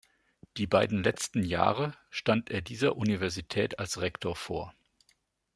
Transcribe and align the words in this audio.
Die 0.57 0.65
beiden 0.65 1.03
letzten 1.03 1.43
Jahre 1.43 1.93
stand 2.09 2.49
er 2.49 2.63
dieser 2.63 2.95
Universität 2.97 3.77
als 3.77 4.01
Rektor 4.01 4.35
vor. 4.35 4.73